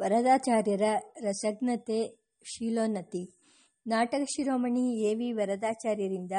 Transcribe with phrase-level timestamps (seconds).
[0.00, 0.82] ವರದಾಚಾರ್ಯರ
[1.20, 3.30] ರಸಜ್ಞತೆ ಶೀಲೋನ್ನತಿ.
[3.86, 6.32] ನಾಟಕ ಶಿರೋಮಣಿ ಎ ವಿ ವರದಾಚಾರ್ಯರಿಂದ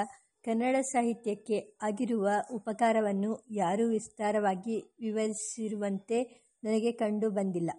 [0.44, 7.72] ಕನ್ನಡ ಸಾಹಿತ್ಯಕ್ಕೆ ಆಗಿರುವ ಉಪಕಾರವನ್ನು ಯಾರೂ ವಿಸ್ತಾರವಾಗಿ ವಿವರಿಸಿರುವಂತೆ ನನಗೆ ಕಂಡು ಬಂದಿಲ್ಲ.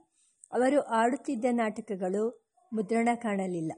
[0.53, 3.73] ಅವರು ಆಡುತ್ತಿದ್ದ ನಾಟಕಗಳು ಮುದ್ರಣ ಕಾಣಲಿಲ್ಲ.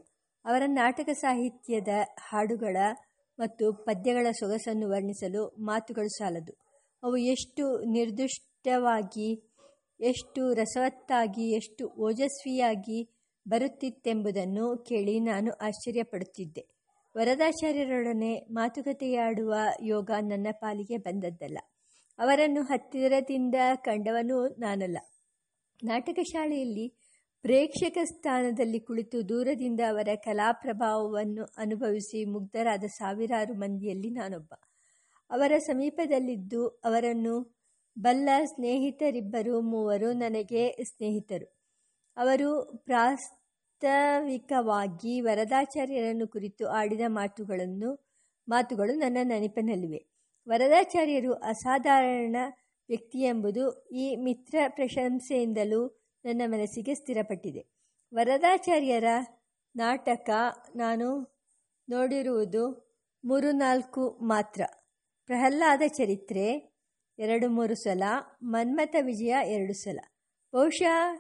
[0.44, 2.76] ಅವರ ನಾಟಕ ಸಾಹಿತ್ಯದ ಹಾಡುಗಳ
[3.38, 6.52] ಮತ್ತು ಪದ್ಯಗಳ ಸೊಗಸನ್ನು ವರ್ಣಿಸಲು ಮಾತುಗಳು ಸಾಲದು.
[7.02, 9.53] ಅವು ಎಷ್ಟು ನಿರ್ದುಷ್ಟವಾಗಿ
[10.00, 13.08] ಎಷ್ಟು ರಸವತ್ತಾಗಿ, ಎಷ್ಟು ಓಜಸ್ವಿಯಾಗಿ
[13.48, 16.66] ಬರುತ್ತಿತ್ತೆಂಬುದನ್ನು ಕೇಳಿ ನಾನು ಆಶ್ಚರ್ಯಪಡುತ್ತಿದ್ದೆ.
[17.16, 21.58] ವರದಾಚಾರ್ಯರೊಡನೆ ಮಾತುಕತೆಯಾಡುವ ಯೋಗ ನನ್ನ ಪಾಲಿಗೆ ಬಂದದ್ದಲ್ಲ.
[22.18, 24.98] ಅವರನ್ನು ಹತ್ತಿರದಿಂದ ಕಂಡವನು ನಾನಲ್ಲ.
[25.84, 26.94] ನಾಟಕ ಶಾಲೆಯಲ್ಲಿ
[27.42, 34.54] ಪ್ರೇಕ್ಷಕ ಸ್ಥಾನದಲ್ಲಿ ಕುಳಿತು ದೂರದಿಂದ ಅವರ ಕಲಾಪ್ರಭಾವವನ್ನು ಅನುಭವಿಸಿ ಮುಗ್ಧರಾದ ಸಾವಿರಾರು ಮಂದಿಯಲ್ಲಿ ನಾನೊಬ್ಬ.
[35.30, 37.53] ಅವರ ಸಮೀಪದಲ್ಲಿದ್ದು ಅವರನ್ನು
[37.98, 41.62] ಬಲ್ಲ ಸ್ನೇಹಿತರಿಬ್ಬರು ಮೂವರು ನನಗೆ ಸ್ನೇಹಿತರು.
[42.16, 48.14] ಅವರು ಪ್ರಾಸ್ತಾವಿಕವಾಗಿ ವರದಾಚಾರ್ಯರನ್ನು ಕುರಿತು ಆಡಿದ ಮಾತುಗಳನ್ನು,
[48.48, 50.06] ಮಾತುಗಳು ನನ್ನ ನೆನಪಿನಲ್ಲಿವೆ.
[50.48, 52.36] ವರದಾಚಾರ್ಯರು ಅಸಾಧಾರಣ
[52.88, 57.66] ವ್ಯಕ್ತಿ ಎಂಬುದು ಈ ಮಿತ್ರ ಪ್ರಶಂಸೆಯಿಂದಲೂ ನನ್ನ ಮನಸ್ಸಿಗೆ ಸ್ಥಿರಪಟ್ಟಿದೆ.
[58.14, 59.04] ವರದಾಚಾರ್ಯರ
[59.76, 60.30] ನಾಟಕ
[60.76, 61.34] ನಾನು
[61.88, 64.62] ನೋಡಿರುವುದು ಮೂರು ನಾಲ್ಕು ಮಾತ್ರ.
[65.26, 66.73] ಪ್ರಹ್ಲಾದ ಚರಿತ್ರೆ
[67.18, 68.02] ಎರಡು ಮೂರು ಸಲ,
[68.42, 69.98] ಮನ್ಮಥ ವಿಜಯ ಎರಡು ಸಲ.
[70.54, 71.14] ಬಹುಶಃ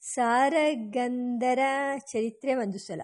[0.00, 1.58] ಸಾರಗಂಧರ
[2.12, 3.00] ಚರಿತ್ರೆ ಒಂದು ಸಲ.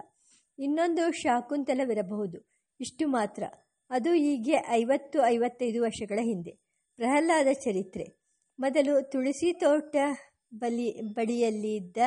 [0.59, 2.51] ಇನ್ನೊಂದು ಶಾಕುಂತಲವಿರಬಹುದು.
[2.79, 3.43] ಇಷ್ಟು ಮಾತ್ರ.
[3.89, 6.51] ಅದು ಹೀಗೆ ಐವತ್ತು ಐವತ್ತೈದು ವರ್ಷಗಳ ಹಿಂದೆ.
[6.95, 8.19] ಪ್ರಹ್ಲಾದ ಚರಿತ್ರೆ.
[8.59, 9.95] ಮೊದಲು ತುಳಸಿ ತೋಟ
[10.53, 11.97] ಬಲಿ ಬಳಿಯಲ್ಲಿದ್ದ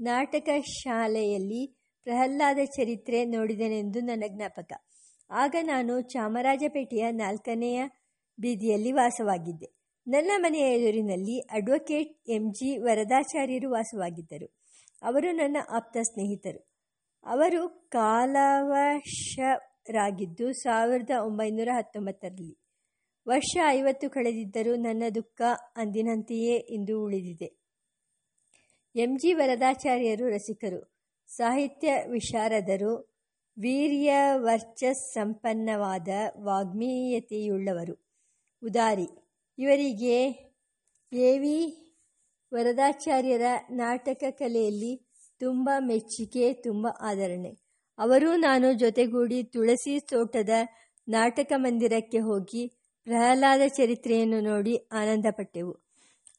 [0.00, 4.72] ನಾಟಕ ಶಾಲೆಯಲ್ಲಿ ಪ್ರಹ್ಲಾದ ಚರಿತ್ರೆ ನೋಡಿದೆನೆಂದು ನನ್ನ ಜ್ಞಾಪಕ.
[5.30, 7.84] ಆಗ ನಾನು ಚಾಮರಾಜಪೇಟೆಯ ನಾಲ್ಕನೆಯ
[8.40, 9.76] ಬೀದಿಯಲ್ಲಿ ವಾಸವಾಗಿದ್ದೆ.
[10.06, 14.56] ನನ್ನ ಮನೆಯ ಎದುರಿನಲ್ಲಿ ಅಡ್ವೊಕೇಟ್ ಎಂ ಜಿ ವರದಾಚಾರ್ಯರು ವಾಸವಾಗಿದ್ದರು.
[15.02, 16.70] ಅವರು ನನ್ನ ಆಪ್ತ ಸ್ನೇಹಿತರು.
[17.26, 22.58] ಅವರು ಕಾಲವಶರಾಗಿದ್ದು ಸಾವಿರದ ಒಂಬೈನೂರ ಹತ್ತೊಂಬತ್ತರಲ್ಲಿ.
[23.28, 25.42] ವರ್ಷ ಐವತ್ತು ಕಳೆದಿದ್ದರೂ ನನ್ನ ದುಃಖ
[25.76, 27.60] ಅಂದಿನಂತೆಯೇ ಇಂದು ಉಳಿದಿದೆ.
[28.96, 30.96] ಎಂ ಜಿ ವರದಾಚಾರ್ಯರು ರಸಿಕರು.
[31.28, 33.16] ಸಾಹಿತ್ಯ ವಿಶಾರದರು.
[33.58, 34.14] ವೀರ್ಯ
[35.14, 36.08] ಸಂಪನ್ನವಾದ
[36.40, 38.05] ವಾಗ್ಮೀಯತೆಯುಳ್ಳವರು.
[38.62, 39.08] ಉದಾರಿ.
[39.58, 40.16] ಇವರಿಗೆ
[41.12, 41.82] ಎ ವಿ
[42.52, 45.00] ವರದಾಚಾರ್ಯರ ನಾಟಕ ಕಲೆಯಲ್ಲಿ
[45.40, 47.56] ತುಂಬ ಮೆಚ್ಚುಗೆ, ತುಂಬ ಆದರಣೆ.
[47.98, 50.48] ಅವರು ನಾನು ಜೊತೆಗೂಡಿ ತುಳಸಿ ತೋಟದ
[51.08, 52.68] ನಾಟಕ ಮಂದಿರಕ್ಕೆ ಹೋಗಿ
[53.04, 55.74] ಪ್ರಹ್ಲಾದ ಚರಿತ್ರೆಯನ್ನು ನೋಡಿ ಆನಂದಪಟ್ಟೆವು.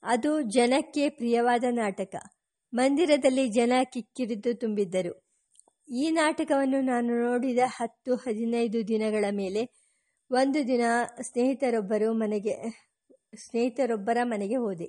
[0.03, 2.15] ಅದು ಜನಕ್ಕೆ ಪ್ರಿಯವಾದ ನಾಟಕ.
[2.73, 5.13] ಮಂದಿರದಲ್ಲಿ ಜನ ಕಿಕ್ಕಿರಿದು ತುಂಬಿದ್ದರು.
[5.89, 9.76] ಈ ನಾಟಕವನ್ನು ನಾನು ನೋಡಿದ ಹತ್ತು ಹದಿನೈದು ದಿನಗಳ ಮೇಲೆ
[10.31, 10.81] ಒಂದು ದಿನ
[11.21, 12.55] ಸ್ನೇಹಿತರೊಬ್ಬರು ಮನೆಗೆ,
[13.35, 14.87] ಸ್ನೇಹಿತರೊಬ್ಬರ ಮನೆಗೆ ಹೋದೆ.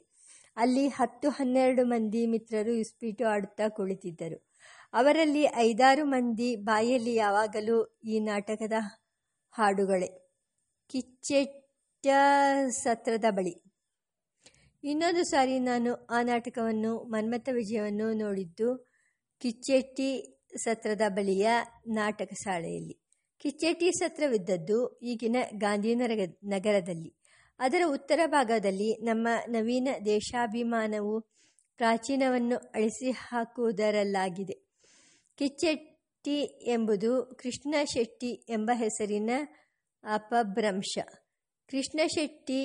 [0.56, 4.48] ಅಲ್ಲಿ ಹತ್ತು ಹನ್ನೆರಡು ಮಂದಿ ಮಿತ್ರರು ಇಸ್ಪೀಟು ಆಡುತ್ತಾ ಕುಳಿತಿದ್ದರು.
[4.92, 8.72] ಅವರಲ್ಲಿ ಐದಾರು ಮಂದಿ ಬಾಯಲ್ಲಿ ಯಾವಾಗಲೂ ಈ ನಾಟಕದ
[9.50, 10.08] ಹಾಡುಗಳೇ.
[10.88, 12.06] ಕಿಚ್ಚೆಟ್ಟ
[12.68, 13.62] ಸತ್ರದ ಬಳಿ.
[14.84, 18.86] ಇನ್ನೊಂದು ಸಾರಿ ನಾನು ಆ ನಾಟಕವನ್ನು, ಮನ್ಮಥ ವಿಜಯವನ್ನು ನೋಡಿದ್ದು
[19.40, 21.48] ಕಿಚ್ಚೆಟ್ಟಿ ಸತ್ರದ ಬಳಿಯ
[21.86, 23.07] ನಾಟಕ ಶಾಲೆಯಲ್ಲಿ
[23.40, 27.10] ಕಿಚ್ಚೆಟ್ಟಿ ಸತ್ರವಿದ್ದದ್ದು ಈಗಿನ ಗಾಂಧಿನಗರ ನಗರದಲ್ಲಿ.
[27.60, 31.14] ಅದರ ಉತ್ತರ ಭಾಗದಲ್ಲಿ ನಮ್ಮ ನವೀನ ದೇಶಾಭಿಮಾನವು
[31.76, 34.56] ಪ್ರಾಚೀನವನ್ನು ಅಳಿಸಿ ಹಾಕುವುದರಲ್ಲಾಗಿದೆ
[35.38, 36.38] ಕಿಚ್ಚೆಟ್ಟಿ
[36.72, 39.30] ಎಂಬುದು ಕೃಷ್ಣ ಶೆಟ್ಟಿ ಎಂಬ ಹೆಸರಿನ
[40.04, 40.98] ಅಪಭ್ರಂಶ.
[41.70, 42.60] ಕೃಷ್ಣ ಶೆಟ್ಟಿ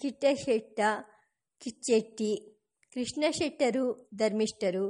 [0.00, 0.80] ಕಿಟ್ಟಶೆಟ್ಟ
[1.62, 2.32] ಕಿಚ್ಚೆಟ್ಟಿ
[2.96, 4.86] ಕೃಷ್ಣ ಶೆಟ್ಟರು ಧರ್ಮಿಷ್ಠರು,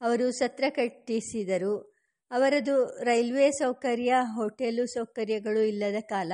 [0.00, 1.97] ಅವರು ಸತ್ರ ಕಟ್ಟಿಸಿದರು.
[2.30, 6.32] ಅವರದು ರೈಲ್ವೆ ಸೌಕರ್ಯ, ಹೋಟೆಲು ಸೌಕರ್ಯಗಳು ಇಲ್ಲದ ಕಾಲ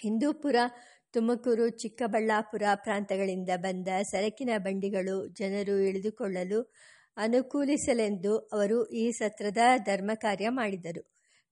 [0.00, 0.56] ಹಿಂದೂಪುರ,
[1.12, 6.60] ತುಮಕೂರು, ಚಿಕ್ಕಬಳ್ಳಾಪುರ ಪ್ರಾಂತಗಳಿಂದ ಬಂದ ಸರಕಿನ ಬಂಡಿಗಳು ಜನರು ಇಳಿದುಕೊಳ್ಳಲು
[7.16, 11.02] ಅನುಕೂಲಿಸಲೆಂದು ಅವರು ಈ ಸತ್ರದ ಧರ್ಮ ಕಾರ್ಯ ಮಾಡಿದರು.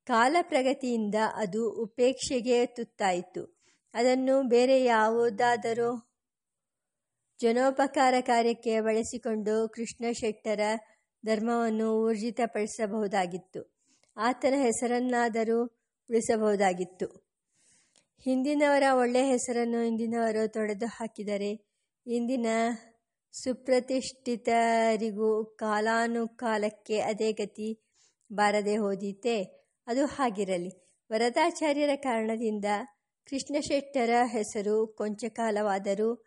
[0.07, 3.43] ಕಾಲ ಪ್ರಗತಿಯಿಂದ ಅದು ಉಪೇಕ್ಷೆಗೆ ತುತ್ತಾಯಿತು.
[3.95, 5.91] ಅದನ್ನು ಬೇರೆ ಯಾವುದಾದರೂ
[7.41, 10.61] ಜನೋಪಕಾರ ಕಾರ್ಯಕ್ಕೆ ಬಳಸಿಕೊಂಡು ಕೃಷ್ಣ ಶೆಟ್ಟರ
[11.27, 13.81] ಧರ್ಮವನ್ನು ಊರ್ಜಿತಪಡಿಸಬಹುದಾಗಿತ್ತು.
[14.17, 15.65] ಆತನ ಹೆಸರನ್ನಾದರೂ
[16.11, 17.31] ಉಳಿಸಬಹುದಾಗಿತ್ತು.
[18.25, 21.71] ಹಿಂದಿನವರ ಒಳ್ಳೆಯ ಹೆಸರನ್ನು ಇಂದಿನವರು ತೊಡೆದು ಹಾಕಿದರೆ
[22.07, 22.47] ಇಂದಿನ
[23.33, 27.87] ಸುಪ್ರತಿಷ್ಠಿತರಿಗೂ ಕಾಲಾನುಕಾಲಕ್ಕೆ ಅದೇ ಗತಿ
[28.33, 29.67] ಬಾರದೆ ಹೋದೀತೆ.
[29.87, 30.91] ಅದು ಹಾಗಿರಲಿ.
[31.13, 32.65] ವರದಾಚಾರ್ಯರ ಕಾರಣದಿಂದ
[33.25, 36.25] ಕೃಷ್ಣಶೆಟ್ಟರ ಹೆಸರು ಕೊಂಚ ಕಾಲವಾದರೂ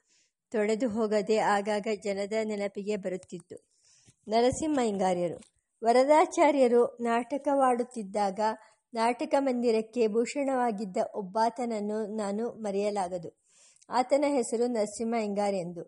[0.51, 3.72] ತೊಡೆದು ಹೋಗದೆ ಆಗಾಗ ಜನದ ನೆನಪಿಗೆ ಬರುತ್ತಿತ್ತು.
[4.27, 5.37] ನರಸಿಂಹಯ್ಯಂಗಾರ್ಯರು.
[5.83, 8.39] ವರದಾಚಾರ್ಯರು ನಾಟಕವಾಡುತ್ತಿದ್ದಾಗ
[8.93, 13.29] ನಾಟಕ ಮಂದಿರಕ್ಕೆ ಭೂಷಣವಾಗಿದ್ದ ಒಬ್ಬಾತನನ್ನು ನಾನು ಮರೆಯಲಾಗದು.
[13.89, 15.13] ಆತನ ಹೆಸರು ನರಸಿಂಹ
[15.55, 15.83] ಎಂದು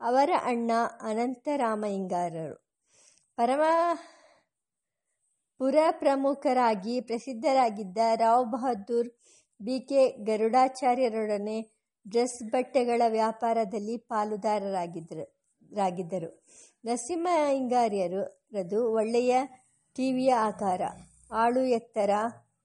[0.00, 2.56] ಅವರ ಅಣ್ಣ ಅನಂತರಾಮಯ್ಯಂಗಾರರು.
[3.36, 3.62] ಪರಮ
[5.90, 9.08] ಪ್ರಮುಖರಾಗಿ ಪ್ರಸಿದ್ಧರಾಗಿದ್ದ ರಾವ್ ಬಹದ್ದೂರ್,
[9.60, 9.80] ಬಿ.
[9.80, 10.08] ಕೆ.
[10.24, 11.58] ಗರುಡಾಚಾರ್ಯರೊಡನೆ
[12.08, 15.26] ಡ್ರೆಸ್ ಬಟ್ಟೆಗಳ ವ್ಯಾಪಾರದಲ್ಲಿ ಪಾಲುದಾರರಾಗಿದ್ದರು.
[16.86, 19.40] ನರಸಿಂಹ ಇಂಗಾರ್ಯರದು ಒಳ್ಳೆಯ
[19.94, 20.80] ಟಿವಿಯ ಆಕಾರ.
[21.32, 22.10] ಆಳು ಎತ್ತರ,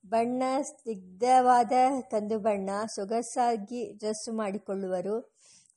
[0.06, 1.72] ಬಣ್ಣ, ಸ್ನಿಗ್ಧವಾದ
[2.12, 5.20] ಕಂದು ಬಣ್ಣ, ಸೊಗಸಾಗಿ ಡ್ರೆಸ್ಸು ಮಾಡಿಕೊಳ್ಳುವರು.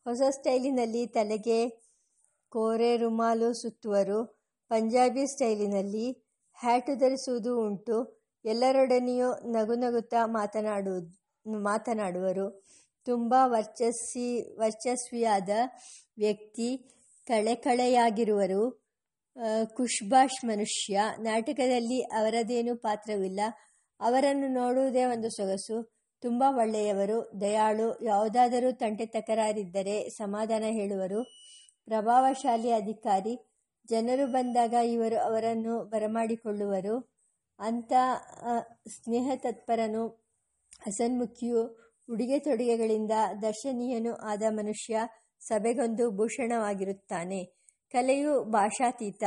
[0.04, 1.68] ಹೊಸ ಸ್ಟೈಲಿನಲ್ಲಿ ತಲೆಗೆ
[2.48, 4.24] ಕೋರೆ ರುಮಾಲು ಸುತ್ತುವರು.
[4.68, 8.24] ಪಂಜಾಬಿ ಸ್ಟೈಲಿನಲ್ಲಿ ಹ್ಯಾಟು ಧರಿಸುವುದು ಉಂಟು.
[8.44, 12.64] ಎಲ್ಲರೊಡನೆಯೂ ನಗು ನಗುತ್ತಾ ಮಾತನಾಡು, ಮಾತನಾಡುವರು.
[13.04, 15.50] ತುಂಬ ವರ್ಚಸ್ಸಿ, ವರ್ಚಸ್ವಿಯಾದ
[16.18, 16.90] ವ್ಯಕ್ತಿ.
[17.26, 18.62] ಕಳೆಕಳೆಯಾಗಿರುವರು.
[19.76, 21.00] ಖುಷ್ಬಾಷ್ ಮನುಷ್ಯ.
[21.18, 23.40] ನಾಟಕದಲ್ಲಿ ಅವರದೇನೂ ಪಾತ್ರವಿಲ್ಲ.
[24.00, 25.76] ಅವರನ್ನು ನೋಡುವುದೇ ಒಂದು ಸೊಗಸು.
[26.22, 27.40] ತುಂಬ ಒಳ್ಳೆಯವರು.
[27.40, 28.04] ದಯಾಳು.
[28.04, 31.24] ಯಾವುದಾದರೂ ತಂಟೆ ತಕರಾರಿದ್ದರೆ ಸಮಾಧಾನ ಹೇಳುವರು.
[31.84, 33.34] ಪ್ರಭಾವಶಾಲಿ ಅಧಿಕಾರಿ.
[33.88, 36.96] ಜನರು ಬಂದಾಗ ಇವರು ಅವರನ್ನು ಬರಮಾಡಿಕೊಳ್ಳುವರು.
[37.58, 37.92] ಅಂಥ
[38.88, 40.06] ಸ್ನೇಹತತ್ಪರನು
[40.86, 41.60] ಹಸನ್ಮುಖಿಯು
[42.10, 43.12] ಉಡುಗೆ ತೊಡುಗೆಗಳಿಂದ
[43.42, 45.00] ದರ್ಶನೀಯನೂ ಆದ ಮನುಷ್ಯ.
[45.48, 47.44] ಸಭೆಗೊಂದು ಭೂಷಣವಾಗಿರುತ್ತಾನೆ.
[47.94, 49.24] ಕಲೆಯು ಭಾಷಾತೀತ.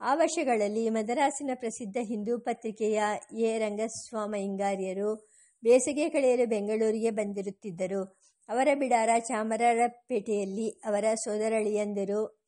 [0.00, 3.02] ಆ ವರ್ಷಗಳಲ್ಲಿ ಮದರಾಸಿನ ಪ್ರಸಿದ್ಧ ಹಿಂದೂ ಪತ್ರಿಕೆಯ
[3.40, 3.58] ಎ.
[3.58, 5.30] ರಂಗಸ್ವಾಮಯ್ಯಂಗಾರ್ಯರು
[5.62, 8.20] ಬೇಸಿಗೆ ಕಳೆಯಲು ಬೆಂಗಳೂರಿಗೆ ಬಂದಿರುತ್ತಿದ್ದರು.
[8.48, 12.40] ಅವರ ಬಿಡಾರ ಚಾಮರಪೇಟೆಯಲ್ಲಿ ಅವರ ಸೋದರಳಿಯಂದಿರು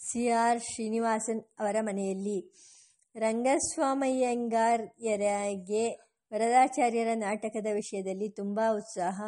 [0.00, 2.52] ಸಿ ಆರ್ ಶ್ರೀನಿವಾಸನ್ ಅವರ ಮನೆಯಲ್ಲಿ.
[3.16, 9.22] ರಂಗಸ್ವಾಮಯ್ಯಂಗಾರ್ಯರಿಗೆ ವರದಾಚಾರ್ಯರ ನಾಟಕದ ವಿಷಯದಲ್ಲಿ ತುಂಬ ಉತ್ಸಾಹ.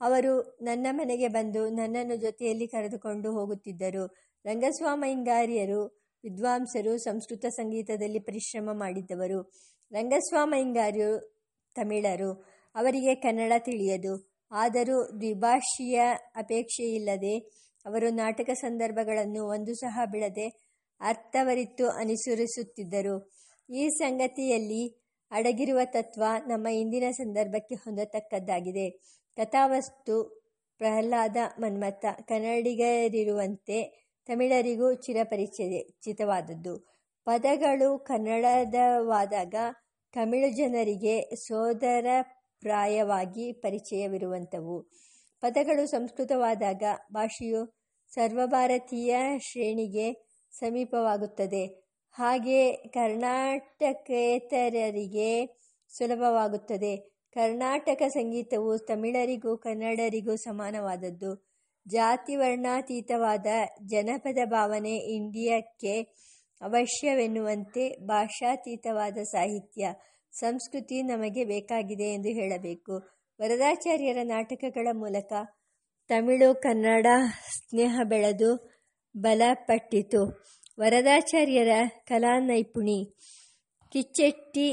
[0.00, 4.06] ಅವರು ನನ್ನ ಮನೆಗೆ ಬಂದು ನನ್ನನ್ನು ಜೊತೆಯಲ್ಲಿ ಕರೆದುಕೊಂಡು ಹೋಗುತ್ತಿದ್ದರು.
[4.44, 9.52] ರಂಗಸ್ವಾಮಯ್ಯಂಗಾರ್ಯರು ವಿದ್ವಾಂಸರು, ಸಂಸ್ಕೃತ ಸಂಗೀತದಲ್ಲಿ ಪರಿಶ್ರಮ ಮಾಡಿದ್ದವರು.
[9.92, 11.42] ರಂಗಸ್ವಾಮಯ್ಯಂಗಾರ್ಯರು
[11.74, 12.32] ತಮಿಳರು.
[12.74, 14.30] ಅವರಿಗೆ ಕನ್ನಡ ತಿಳಿಯದು.
[14.52, 16.00] ಆದರೂ ದ್ವಿಭಾಷೀಯ
[16.36, 17.38] ಅಪೇಕ್ಷೆಯಿಲ್ಲದೆ
[17.86, 20.70] ಅವರು ನಾಟಕ ಸಂದರ್ಭಗಳನ್ನು ಒಂದು ಸಹ ಬಿಡದೆ
[21.00, 23.32] ಅರ್ಥವರಿತು ಅನುಸರಿಸುತ್ತಿದ್ದರು.
[23.70, 25.00] ಈ ಸಂಗತಿಯಲ್ಲಿ
[25.30, 28.86] ಅಡಗಿರುವ ತತ್ವ ನಮ್ಮ ಇಂದಿನ ಸಂದರ್ಭಕ್ಕೆ ಹೊಂದತಕ್ಕದ್ದಾಗಿದೆ.
[29.40, 30.46] ಕಥಾವಸ್ತು
[30.78, 36.88] ಪ್ರಹ್ಲಾದ ಮನ್ಮಥ ಕನ್ನಡಿಗರಿರುವಂತೆ ತಮಿಳರಿಗೂ ಚಿರಪರಿಚಿತವಾದದ್ದು.
[37.24, 39.54] ಪದಗಳು ಕನ್ನಡದವಾದಾಗ
[40.12, 42.06] ತಮಿಳು ಜನರಿಗೆ ಸೋದರ
[42.60, 44.90] ಪ್ರಾಯವಾಗಿ ಪರಿಚಯವಿರುವಂಥವು.
[45.40, 46.82] ಪದಗಳು ಸಂಸ್ಕೃತವಾದಾಗ
[47.12, 47.80] ಭಾಷೆಯು
[48.14, 51.90] ಸರ್ವಭಾರತೀಯ ಶ್ರೇಣಿಗೆ ಸಮೀಪವಾಗುತ್ತದೆ.
[52.10, 55.60] ಹಾಗೆ ಕರ್ನಾಟಕೇತರರಿಗೆ
[55.98, 57.19] ಸುಲಭವಾಗುತ್ತದೆ.
[57.34, 61.30] ಕರ್ನಾಟಕ ಸಂಗೀತವು ತಮಿಳರಿಗೂ ಕನ್ನಡರಿಗೂ ಸಮಾನವಾದದ್ದು.
[61.86, 63.46] ಜಾತಿ ವರ್ಣಾತೀತವಾದ
[63.86, 65.94] ಜನಪದ ಭಾವನೆ ಇಂಡಿಯಕ್ಕೆ
[66.60, 69.92] ಅವಶ್ಯವೆನ್ನುವಂತೆ ಭಾಷಾತೀತವಾದ ಸಾಹಿತ್ಯ,
[70.32, 72.94] ಸಂಸ್ಕೃತಿ ನಮಗೆ ಬೇಕಾಗಿದೆ ಎಂದು ಹೇಳಬೇಕು.
[73.40, 75.32] ವರದಾಚಾರ್ಯರ ನಾಟಕಗಳ ಮೂಲಕ
[76.08, 77.06] ತಮಿಳು ಕನ್ನಡ
[77.48, 78.50] ಸ್ನೇಹ ಬೆಳೆದು
[79.14, 80.22] ಬಲಪಟ್ಟಿತು
[80.80, 81.72] ವರದಾಚಾರ್ಯರ
[82.06, 82.98] ಕಲಾ ನೈಪುಣಿ
[83.92, 84.68] ಕಿಚ್ಚೆಟ್ಟಿ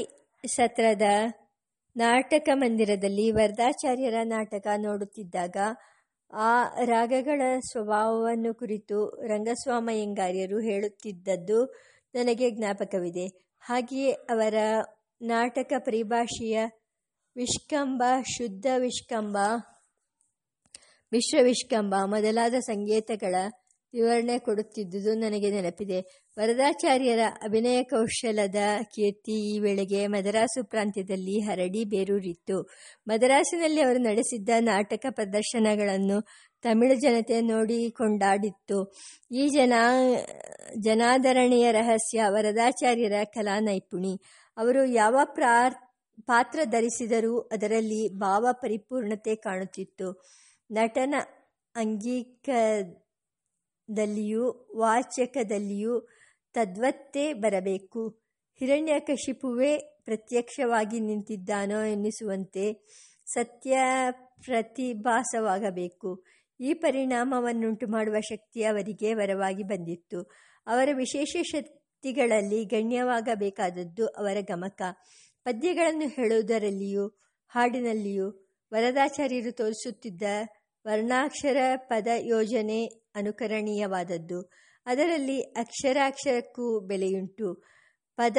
[0.46, 1.02] ಸತ್ರದ
[1.98, 5.56] ನಾಟಕ ಮಂದಿರದಲ್ಲಿ ವರದಾಚಾರ್ಯರ ನಾಟಕ ನೋಡುತ್ತಿದ್ದಾಗ
[6.32, 6.50] ಆ
[6.84, 11.64] ರಾಗಗಳ ಸ್ವಭಾವವನ್ನು ಕುರಿತು ರಂಗಸ್ವಾಮಯ್ಯಂಗಾರ್ಯರು ಹೇಳುತ್ತಿದ್ದದ್ದು
[12.14, 13.26] ನನಗೆ ಜ್ಞಾಪಕವಿದೆ.
[13.60, 14.54] ಹಾಗೆಯೇ ಅವರ
[15.22, 16.58] ನಾಟಕ ಪರಿಭಾಷೆಯ
[17.36, 18.02] ವಿಷ್ಕಂಬ,
[18.38, 19.36] ಶುದ್ಧ ವಿಷ್ಕಂಬ
[21.12, 23.34] ಮಿಶ್ರ ವಿಷ್ಕಂಬ ಮೊದಲಾದ ಸಂಕೇತಗಳ
[23.92, 26.00] ವಿವರಣೆ ಕೊಡುತ್ತಿದ್ದುದು ನನಗೆ ನೆನಪಿದೆ.
[26.38, 32.68] ವರದಾಚಾರ್ಯರ ಅಭಿನಯ ಕೌಶಲದ ಕೀರ್ತಿ ಈ ವೇಳೆಗೆ ಮದರಾಸು ಪ್ರಾಂತ್ಯದಲ್ಲಿ ಹರಡಿ ಬೇರೂರಿತ್ತು.
[33.08, 36.20] ಮದರಾಸಿನಲ್ಲಿ ಅವರು ನಡೆಸಿದ್ದ ನಾಟಕ ಪ್ರದರ್ಶನಗಳನ್ನು
[36.62, 38.92] ತಮಿಳು ಜನತೆ ನೋಡಿ ಕೊಂಡಾಡಿತ್ತು
[39.30, 40.04] ಈ ಜನಾ,
[40.78, 44.20] ಜನಾದರಣೆಯ ರಹಸ್ಯ, ವರದಾಚಾರ್ಯರ ಕಲಾ ನೈಪುಣಿ.
[44.56, 45.74] ಅವರು ಯಾವ ಪ್ರಾರ್,
[46.22, 50.22] ಪಾತ್ರ ಧರಿಸಿದರೂ ಅದರಲ್ಲಿ ಭಾವ ಪರಿಪೂರ್ಣತೆ ಕಾಣುತ್ತಿತ್ತು.
[50.70, 51.14] ನಟನ
[53.88, 56.00] ಅಂಗೀಕದಲ್ಲಿಯೂ ವಾಚಕದಲ್ಲಿಯೂ
[56.54, 58.08] ತದ್ವತ್ತೇ ಬರಬೇಕು.
[58.58, 62.86] ಹಿರಣ್ಯಕಶಿಪುವೇ ಪ್ರತ್ಯಕ್ಷವಾಗಿ ನಿಂತಿದ್ದಾನೋ ಎನ್ನಿಸುವಂತೆ
[63.26, 63.78] ಸತ್ಯ
[64.44, 66.24] ಪ್ರತಿಭಾಸವಾಗಬೇಕು.
[66.60, 70.22] ಈ ಪರಿಣಾಮವನ್ನುಂಟು ಮಾಡುವ ಶಕ್ತಿ ಅವರಿಗೆ ವರವಾಗಿ ಬಂದಿತ್ತು.
[70.66, 74.82] ಅವರ ವಿಶೇಷ ಶಕ್ತಿಗಳಲ್ಲಿ ಗಣ್ಯವಾಗಬೇಕಾದದ್ದು ಅವರ ಗಮಕ.
[75.44, 77.08] ಪದ್ಯಗಳನ್ನು ಹೇಳುವುದರಲ್ಲಿಯೂ
[77.48, 78.30] ಹಾಡಿನಲ್ಲಿಯೂ
[78.72, 80.22] ವರದಾಚಾರ್ಯರು ತೋರಿಸುತ್ತಿದ್ದ
[80.86, 84.40] ವರ್ಣಾಕ್ಷರ ಪದ ಯೋಜನೆ ಅನುಕರಣೀಯವಾದದ್ದು.
[84.86, 87.48] ಅದರಲ್ಲಿ ಅಕ್ಷರಾಕ್ಷರಕ್ಕೂ ಬೆಲೆಯುಂಟು.
[88.16, 88.36] ಪದ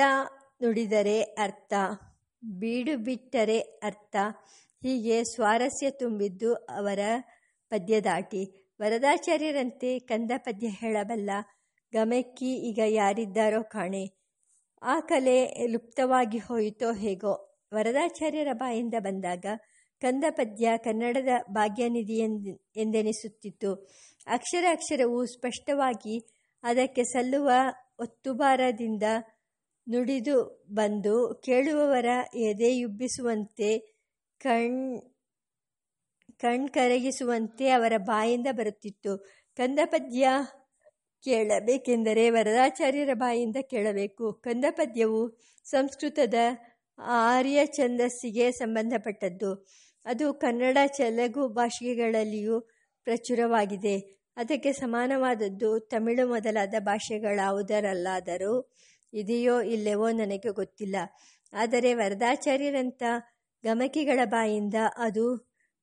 [0.61, 1.73] ನುಡಿದರೆ ಅರ್ಥ,
[2.43, 4.15] ಬೀಡು ಬಿಟ್ಟರೆ ಅರ್ಥ,
[4.83, 6.99] ಹೀಗೆ ಸ್ವಾರಸ್ಯ ತುಂಬಿದ್ದು ಅವರ
[7.71, 8.41] ಪದ್ಯದಾಟಿ
[8.81, 11.29] ವರದಾಚಾರ್ಯರಂತೆ ಕಂದ ಪದ್ಯ ಹೇಳಬಲ್ಲ,
[11.93, 14.03] ಗಮಕ್ಕಿ ಈಗ ಯಾರಿದ್ದಾರೋ ಕಾಣೆ.
[14.81, 17.33] ಆ ಕಲೆ ಲುಪ್ತವಾಗಿ ಹೋಯಿತೋ ಹೇಗೋ,
[17.73, 19.45] ವರದಾಚಾರ್ಯರ ಬಾಯಿಂದ ಬಂದಾಗ
[20.01, 22.17] ಕಂದ ಪದ್ಯ ಕನ್ನಡದ ಭಾಗ್ಯನಿಧಿ
[22.75, 23.73] ಎಂದೆನಿಸುತ್ತಿತ್ತು.
[24.27, 26.15] ಅಕ್ಷರ ಅಕ್ಷರವು ಸ್ಪಷ್ಟವಾಗಿ
[26.63, 27.49] ಅದಕ್ಕೆ ಸಲ್ಲುವ
[27.99, 29.03] ಒತ್ತುಬಾರದಿಂದ
[29.87, 33.79] ನುಡಿದು ಬಂದು ಕೇಳುವವರ ಎದೆಯುಬ್ಬಿಸುವಂತೆ
[34.39, 35.01] ಕಣ್
[36.39, 39.17] ಕಣ್ಕರಗಿಸುವಂತೆ ಅವರ ಬಾಯಿಂದ ಬರುತ್ತಿತ್ತು.
[39.57, 40.27] ಕಂದಪದ್ಯ
[41.23, 44.33] ಕೇಳಬೇಕೆಂದರೆ ವರದಾಚಾರ್ಯರ ಬಾಯಿಂದ ಕೇಳಬೇಕು.
[44.33, 45.21] ಕಂದಪದ್ಯವು
[45.65, 46.35] ಸಂಸ್ಕೃತದ
[46.99, 49.67] ಆರ್ಯ ಛಂದಸ್ಸಿಗೆ ಸಂಬಂಧಪಟ್ಟದ್ದು.
[50.05, 52.59] ಅದು ಕನ್ನಡ ತೆಲುಗು ಭಾಷೆಗಳಲ್ಲಿಯೂ
[53.03, 54.19] ಪ್ರಚುರವಾಗಿದೆ.
[54.37, 58.71] ಅದಕ್ಕೆ ಸಮಾನವಾದದ್ದು ತಮಿಳು ಮೊದಲಾದ ಭಾಷೆಗಳಾವುದರಲ್ಲಾದರೂ
[59.13, 60.95] ಇದೆಯೋ ಇಲ್ಲವೋ ನನಗೆ ಗೊತ್ತಿಲ್ಲ.
[61.53, 63.03] ಆದರೆ ವರದಾಚಾರ್ಯರಂಥ
[63.63, 65.35] ಗಮಕಿಗಳ ಬಾಯಿಂದ ಅದು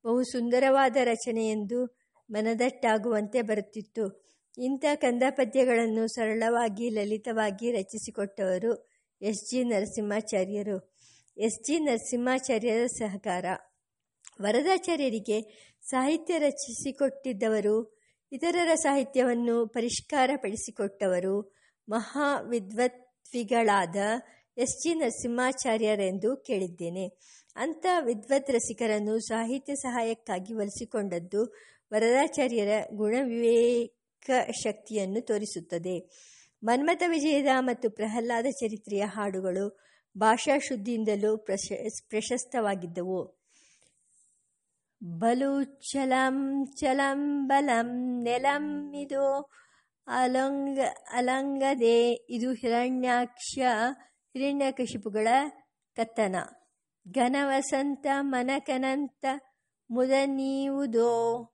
[0.05, 1.97] ಬಹು ಸುಂದರವಾದ ರಚನೆ ಎಂದು
[2.31, 4.27] ಮನದಟ್ಟಾಗುವಂತೆ ಬರುತ್ತಿತ್ತು.
[4.59, 8.89] ಇಂಥ ಕಂದಪದ್ಯಗಳನ್ನು ಸರಳವಾಗಿ ಲಲಿತವಾಗಿ ರಚಿಸಿಕೊಟ್ಟವರು
[9.23, 10.95] ಎಸ್ ಜಿ ನರಸಿಂಹಾಚಾರ್ಯರು.
[11.39, 13.45] ಎಸ್ ಜಿ ನರಸಿಂಹಾಚಾರ್ಯರ ಸಹಕಾರ.
[14.41, 17.99] ವರದಾಚಾರ್ಯರಿಗೆ ಸಾಹಿತ್ಯ ರಚಿಸಿಕೊಟ್ಟಿದ್ದವರು,
[18.33, 21.57] ಇತರರ ಸಾಹಿತ್ಯವನ್ನು ಪರಿಷ್ಕಾರಪಡಿಸಿಕೊಟ್ಟವರು
[21.89, 23.97] ಮಹಾವಿದ್ವತ್ವಿಗಳಾದ
[24.59, 27.09] ಎಸ್ ಜಿ ನರಸಿಂಹಾಚಾರ್ಯರೆಂದು ಕೇಳಿದ್ದೇನೆ.
[27.57, 31.55] ಅಂಥ ವಿದ್ವತ್ ರಸಿಕರನ್ನು ಸಾಹಿತ್ಯ ಸಹಾಯಕ್ಕಾಗಿ ಒಲಿಸಿಕೊಂಡದ್ದು
[31.93, 34.31] ವರದಾಚಾರ್ಯರ ಗುಣವಿವೇಕ
[34.65, 36.11] ಶಕ್ತಿಯನ್ನು ತೋರಿಸುತ್ತದೆ.
[36.65, 39.83] ಮನ್ಮಥ ವಿಜಯದ ಮತ್ತು ಪ್ರಹ್ಲಾದ ಚರಿತ್ರೆಯ ಹಾಡುಗಳು
[40.19, 41.73] ಭಾಷಾಶುದ್ಧಿಯಿಂದಲೂ ಪ್ರಶ,
[42.09, 43.46] ಪ್ರಶಸ್ತವಾಗಿದ್ದವು.
[45.05, 49.51] ಬಲು ಚಲಂ ಬಲಂ ನೆಲಂ ಇದು
[50.07, 50.79] ಅಲಂಗ
[51.13, 53.59] ಅಲಂಗದೆ ಇದು ಹಿರಣ್ಯಾಕ್ಷ
[54.33, 55.29] ಹಿರಣ್ಯಕಶಿಪುಗಳ
[55.97, 56.37] ಕತ್ತನ.
[57.13, 59.25] ಘನವಸಂತ ಮನಕನಂತ
[59.91, 61.53] ಮುದನೀವುದೋ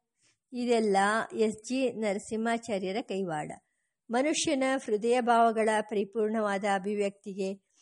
[0.52, 0.96] ಇದೆಲ್ಲ
[1.36, 3.52] ಎಸ್ ಜಿ ನರಸಿಂಹಾಚಾರ್ಯರ ಕೈವಾಡ.
[4.10, 7.72] ಮನುಷ್ಯನ ಹೃದಯ ಭಾವಗಳ ಪರಿಪೂರ್ಣವಾದ ಅಭಿವ್ಯಕ್ತಿಗೆ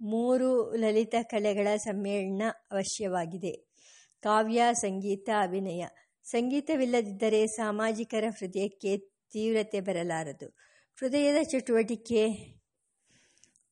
[0.00, 3.69] ಮೂರು ಲಲಿತ ಕಲೆಗಳ ಸಮ್ಮೇಳನ ಅವಶ್ಯವಾಗಿದೆ.
[4.22, 5.86] ಕಾವ್ಯ, ಸಂಗೀತ, ಅಭಿನಯ.
[6.24, 8.96] ಸಂಗೀತವಿಲ್ಲದಿದ್ದರೆ ಸಾಮಾಜಿಕರ ಹೃದಯಕ್ಕೆ
[9.32, 10.46] ತೀವ್ರತೆ ಬರಲಾರದು.
[10.98, 12.28] ಹೃದಯದ ಚಟುವಟಿಕೆ,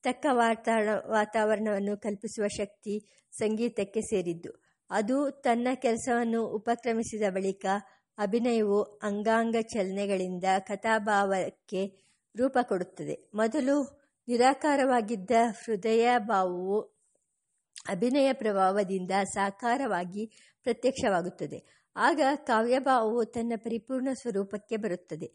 [0.03, 4.63] ತಕ್ಕ ವಾತಾವರಣ, ವಾತಾವರಣವನ್ನು ಕಲ್ಪಿಸುವ ಶಕ್ತಿ ಸಂಗೀತಕ್ಕೆ ಸೇರಿದ್ದು.
[4.91, 7.67] ಅದು ತನ್ನ ಕೆಲಸವನ್ನು ಉಪಕ್ರಮಿಸಿದ ಬಳಿಕ
[8.19, 11.87] ಅಭಿನಯವು ಅಂಗಾಂಗ ಚಲನೆಗಳಿಂದ ಕಥಾಭಾವಕ್ಕೆ
[12.37, 13.31] ರೂಪ ಕೊಡುತ್ತದೆ.
[13.35, 15.31] ಮೊದಲು ನಿರಾಕಾರವಾಗಿದ್ದ
[15.65, 16.98] ಹೃದಯ ಭಾವವು
[17.89, 21.79] ಅಭಿನಯ ಪ್ರಭಾವದಿಂದ ಸಾಕಾರವಾಗಿ ಪ್ರತ್ಯಕ್ಷವಾಗುತ್ತದೆ.
[21.97, 25.27] ಆಗ ಕಾವ್ಯಭಾವವು ತನ್ನ ಪರಿಪೂರ್ಣ ಸ್ವರೂಪಕ್ಕೆ ಬರುತ್ತದೆ.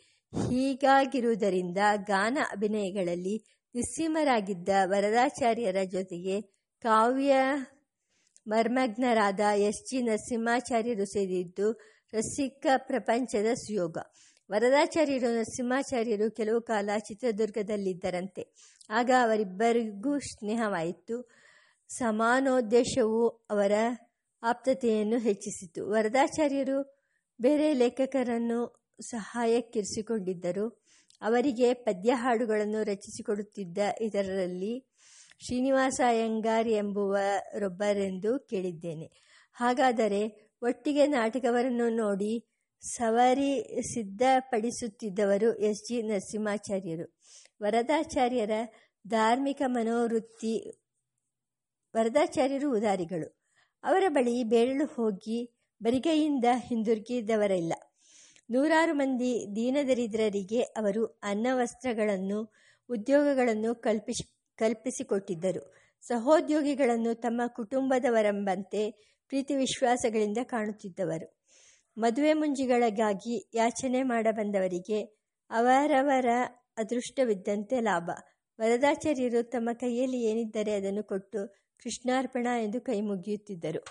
[0.50, 3.44] ಹೀಗಾಗಿರುವುದರಿಂದ ಗಾನ ಅಭಿನಯಗಳಲ್ಲಿ
[3.76, 6.42] ನಿಸ್ಸೀಮರಾಗಿದ್ದ ವರದಾಚಾರ್ಯರ ಜೊತೆಗೆ
[6.82, 7.36] ಕಾವ್ಯ
[8.48, 11.72] ಮರ್ಮಜ್ಞರಾದ ಎಸ್ ಜಿ ನರಸಿಂಹಾಚಾರ್ಯರು ಸೇರಿದ್ದು
[12.14, 13.98] ರಸಿಕ ಪ್ರಪಂಚದ ಸುಯೋಗ.
[14.52, 18.48] ವರದಾಚಾರ್ಯರು ನರಸಿಂಹಾಚಾರ್ಯರು ಕೆಲವು ಕಾಲ ಚಿತ್ರದುರ್ಗದಲ್ಲಿದ್ದರಂತೆ.
[18.90, 21.43] ಆಗ ಅವರಿಬ್ಬರಿಗೂ ಸ್ನೇಹವಾಯಿತು.
[21.98, 23.72] ಸಮಾನೋದ್ದೇಶವು ಅವರ
[24.44, 25.90] ಆಪ್ತತೆಯನ್ನು ಹೆಚ್ಚಿಸಿತು.
[25.90, 27.04] ವರದಾಚಾರ್ಯರು
[27.42, 28.60] ಬೇರೆ ಲೇಖಕರನ್ನು
[29.02, 30.84] ಸಹಾಯಕ್ಕಿರಿಸಿಕೊಂಡಿದ್ದರು.
[31.22, 34.86] ಅವರಿಗೆ ಪದ್ಯ ಹಾಡುಗಳನ್ನು ರಚಿಸಿಕೊಡುತ್ತಿದ್ದ ಇದರಲ್ಲಿ
[35.46, 39.12] ಶ್ರೀನಿವಾಸ ಅಯ್ಯಂಗಾರ್ ಎಂಬುವರೊಬ್ಬರೆಂದು ಕೇಳಿದ್ದೇನೆ.
[39.54, 40.22] ಹಾಗಾದರೆ
[40.62, 42.34] ಒಟ್ಟಿಗೆ ನಾಟಕವರನ್ನು ನೋಡಿ
[42.82, 43.52] ಸವರಿ
[43.94, 47.06] ಸಿದ್ಧಪಡಿಸುತ್ತಿದ್ದವರು ಎಸ್ ಜಿ ನರಸಿಂಹಾಚಾರ್ಯರು.
[47.62, 48.52] ವರದಾಚಾರ್ಯರ
[49.08, 50.83] ಧಾರ್ಮಿಕ ಮನೋವೃತ್ತಿ
[51.96, 53.44] ವರದಾಚಾರ್ಯರು ಉದಾರಿಗಳು.
[53.84, 55.52] ಅವರ ಬಳಿ ಬೇರಳು ಹೋಗಿ
[55.84, 57.74] ಬರಿಗೈಯಿಂದ ಹಿಂದಿರುಗಿದವರಿಲ್ಲ.
[58.52, 62.54] ನೂರಾರು ಮಂದಿ ದೀನದರಿದ್ರರಿಗೆ ಅವರು ಅನ್ನ ವಸ್ತ್ರಗಳನ್ನು
[62.90, 65.74] ಉದ್ಯೋಗಗಳನ್ನು ಕಲ್ಪಿಸಿ ಕಲ್ಪಿಸಿಕೊಟ್ಟಿದ್ದರು.
[66.02, 68.92] ಸಹೋದ್ಯೋಗಿಗಳನ್ನು ತಮ್ಮ ಕುಟುಂಬದವರೆಂಬಂತೆ
[69.28, 71.42] ಪ್ರೀತಿ ವಿಶ್ವಾಸಗಳಿಂದ ಕಾಣುತ್ತಿದ್ದವರು.
[71.98, 75.04] ಮದುವೆ ಮುಂಜಿಗಳಿಗಾಗಿ ಯಾಚನೆ ಮಾಡಬಂದವರಿಗೆ
[75.50, 76.26] ಅವರವರ
[76.78, 78.12] ಅದೃಷ್ಟವಿದ್ದಂತೆ ಲಾಭ.
[78.60, 83.82] ವರದಾಚಾರ್ಯರು ತಮ್ಮ ಕೈಯಲ್ಲಿ ಏನಿದ್ದರೆ ಅದನ್ನು ಕೊಟ್ಟು ಕೃಷ್ಣಾರ್ಪಣ ಎಂದು ಕೈ ಮುಗಿಯುತ್ತಿದ್ದರು.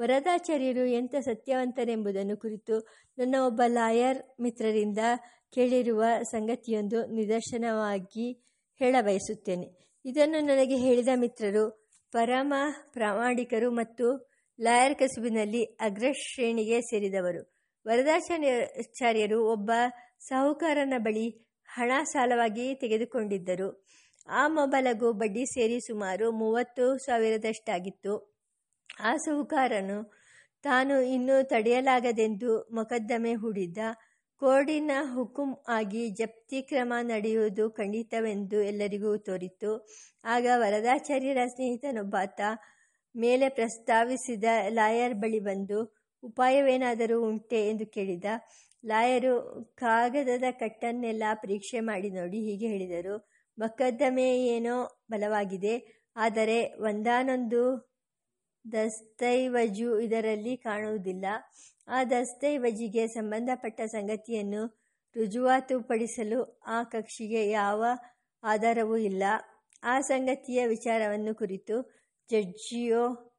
[0.00, 2.78] ವರದಾಚಾರ್ಯರು ಎಂಥ ಸತ್ಯವಂತರೆಂಬುದನ್ನು ಕುರಿತು
[3.18, 4.98] ನನ್ನ ಒಬ್ಬ ಲಾಯರ್ ಮಿತ್ರರಿಂದ
[5.54, 8.26] ಕೇಳಿರುವ ಸಂಗತಿಯೊಂದು ನಿದರ್ಶನವಾಗಿ
[8.78, 9.66] ಹೇಳಬಯಸುತ್ತೇನೆ.
[10.04, 11.64] ಇದನ್ನು ನನಗೆ ಹೇಳಿದ ಮಿತ್ರರು
[12.12, 12.54] ಪರಮ
[12.92, 14.06] ಪ್ರಾಮಾಣಿಕರು ಮತ್ತು
[14.60, 17.42] ಲಾಯರ್ ಕಸುಬಿನಲ್ಲಿ ಅಗ್ರಶ್ರೇಣಿಗೆ ಸೇರಿದವರು.
[17.86, 19.70] ವರದಾಚಾರ್ಯರು ಒಬ್ಬ
[20.20, 21.26] ಸಾಹುಕಾರನ ಬಳಿ
[21.66, 23.68] ಹಣ ಸಾಲವಾಗಿ ತೆಗೆದುಕೊಂಡಿದ್ದರು.
[24.28, 28.40] ಆ ಮೊಬಲಗೂ ಬಡ್ಡಿ ಸೇರಿ ಸುಮಾರು ಮೂವತ್ತು ಸಾವಿರದಷ್ಟಾಗಿತ್ತು.
[29.00, 30.12] ಆ ಸಾಹುಕಾರನು
[30.62, 33.78] ತಾನು ಇನ್ನೂ ತಡೆಯಲಾಗದೆಂದು ಮೊಕದ್ದಮೆ ಹೂಡಿದ್ದ.
[34.38, 39.86] ಕೋರ್ಡಿನ ಹುಕುಂ ಆಗಿ ಜಪ್ತಿ ಕ್ರಮ ನಡೆಯುವುದು ಖಂಡಿತವೆಂದು ಎಲ್ಲರಿಗೂ ತೋರಿತು
[40.24, 42.40] ಆಗ ವರದಾಚಾರ್ಯರ ಸ್ನೇಹಿತನೊಬ್ಬಾತ
[43.16, 47.68] ಮೇಲೆ ಪ್ರಸ್ತಾವಿಸಿದ ಲಾಯರ್ ಬಳಿ ಬಂದು, ಉಪಾಯವೇನಾದರೂ ಉಂಟೆ?
[47.68, 48.24] ಎಂದು ಕೇಳಿದ.
[48.86, 49.34] ಲಾಯರು
[49.76, 53.33] ಕಾಗದದ ಕಟ್ಟನ್ನೆಲ್ಲ ಪರೀಕ್ಷೆ ಮಾಡಿ ನೋಡಿ ಹೀಗೆ ಹೇಳಿದರು.
[53.58, 56.04] ಮೊಕದ್ದಮೆ ಏನೋ ಬಲವಾಗಿದೆ.
[56.16, 57.94] ಆದರೆ ಒಂದಾನೊಂದು
[58.72, 61.24] ದಸ್ತೈವಜು ಇದರಲ್ಲಿ ಕಾಣುವುದಿಲ್ಲ.
[61.88, 64.84] ಆ ದಸ್ತೈವಜಿಗೆ ಸಂಬಂಧಪಟ್ಟ ಸಂಗತಿಯನ್ನು
[65.16, 67.84] ರುಜುವಾತುಪಡಿಸಲು ಆ ಕಕ್ಷಿಗೆ ಯಾವ
[68.42, 69.22] ಆಧಾರವೂ ಇಲ್ಲ.
[69.82, 71.82] ಆ ಸಂಗತಿಯ ವಿಚಾರವನ್ನು ಕುರಿತು
[72.30, 73.32] ಜಡ್ಜಿಯೋ,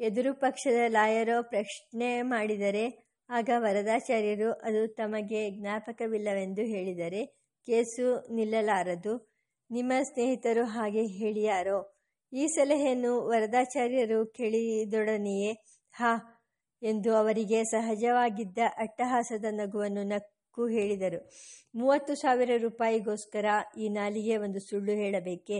[0.00, 7.26] ಎದುರು ಪಕ್ಷದ ಲಾಯರೋ ಪ್ರಶ್ನೆ ಮಾಡಿದರೆ ಆಗ ವರದಾಚಾರ್ಯರು ಅದು ತಮಗೆ ಜ್ಞಾಪಕವಿಲ್ಲವೆಂದು ಹೇಳಿದರೆ
[7.66, 9.31] ಕೇಸು ನಿಲ್ಲಲಾರದು.
[9.72, 11.94] ನಿಮ್ಮ ಸ್ನೇಹಿತರು ಹಾಗೆ ಹೇಳಿಯಾರೋ?
[12.32, 15.52] ಈ ಸಲಹೆಯನ್ನು ವರದಾಚಾರ್ಯರು ಕೇಳಿದೊಡನೆಯೇ,
[15.92, 16.40] ಹಾ
[16.82, 21.30] ಎಂದು ಅವರಿಗೆ ಸಹಜವಾಗಿದ್ದ ಅಟ್ಟಹಾಸದ ನಗುವನ್ನು ನಕ್ಕು ಹೇಳಿದರು.
[21.74, 23.44] ಮೂವತ್ತು ಸಾವಿರ ರೂಪಾಯಿಗೋಸ್ಕರ
[23.78, 25.58] ಈ ನಾಲಿಗೆ ಒಂದು ಸುಳ್ಳು ಹೇಳಬೇಕೆ?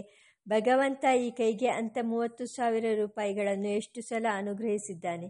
[0.49, 5.27] ಭಗವಂತ ಈ ಕೈಗೆ ಅಂತ ಮೂವತ್ತು ಸಾವಿರ ರೂಪಾಯಿಗಳನ್ನು ಎಷ್ಟು ಸಲ ಅನುಗ್ರಹಿಸಿದ್ದಾನೆ?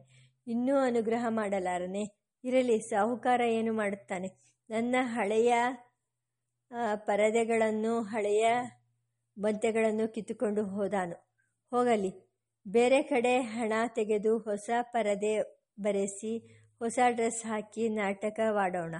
[0.46, 2.04] ಇನ್ನೂ ಅನುಗ್ರಹ ಮಾಡಲಾರನೆ?
[2.44, 4.28] ಇರಲಿ, ಸಾಹುಕಾರ ಏನು ಮಾಡುತ್ತಾನೆ?
[4.70, 5.54] ನನ್ನ ಹಳೆಯ
[6.96, 8.46] ಪರದೆಗಳನ್ನು, ಹಳೆಯ
[9.38, 11.32] ಬಂತೆಗಳನ್ನು ಕಿತ್ತುಕೊಂಡು ಹೋದಾನು.
[11.70, 12.32] ಹೋಗಲಿ,
[12.68, 16.38] ಬೇರೆ ಕಡೆ ಹಣ ತೆಗೆದು ಹೊಸ ಪರದೆ ಬರೆಸಿ,
[16.78, 18.94] ಹೊಸ ಡ್ರೆಸ್ ಹಾಕಿ ನಾಟಕವಾಡೋಣ.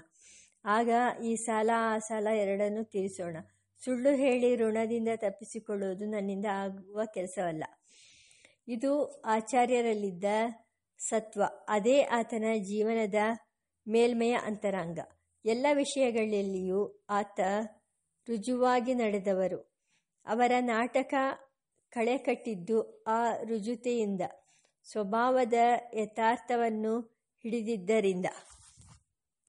[0.64, 0.88] ಆಗ
[1.24, 3.36] ಈ ಸಾಲ, ಆ ಸಾಲ ಎರಡನ್ನೂ ತೀರಿಸೋಣ.
[3.84, 7.64] ಸುಳ್ಳು ಹೇಳಿ ಋಣದಿಂದ ತಪ್ಪಿಸಿಕೊಳ್ಳುವುದು ನನ್ನಿಂದ ಆಗುವ ಕೆಲಸವಲ್ಲ.
[8.68, 10.24] ಇದು ಆಚಾರ್ಯರಲ್ಲಿದ್ದ
[10.98, 11.42] ಸತ್ವ.
[11.68, 13.14] ಅದೇ ಆತನ ಜೀವನದ
[13.88, 14.98] ಮೇಲ್ಮೆಯ ಅಂತರಂಗ.
[15.44, 17.40] ಎಲ್ಲ ವಿಷಯಗಳಲ್ಲಿಯೂ ಆತ
[18.28, 19.58] ರುಜುವಾಗಿ ನಡೆದವರು.
[20.26, 21.14] ಅವರ ನಾಟಕ
[21.90, 24.20] ಕಳೆ ಕಟ್ಟಿದ್ದು ಆ ರುಜುತೆಯಿಂದ
[24.84, 25.52] ಸ್ವಭಾವದ
[25.94, 27.00] ಯಥಾರ್ಥವನ್ನು
[27.42, 28.26] ಹಿಡಿದಿದ್ದರಿಂದ.